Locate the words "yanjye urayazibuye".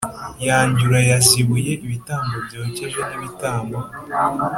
0.47-1.71